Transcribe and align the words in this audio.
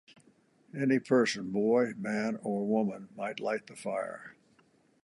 Any 0.73 0.97
person, 0.97 1.51
boy, 1.51 1.93
man, 1.95 2.37
or 2.41 2.65
woman, 2.65 3.09
might 3.15 3.39
light 3.39 3.67
the 3.67 3.75
fire. 3.75 4.35